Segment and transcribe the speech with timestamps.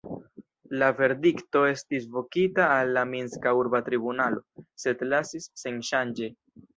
[0.83, 4.41] La verdikto estis vokita al la Minska urba tribunalo,
[4.85, 6.31] sed lasis senŝanĝe.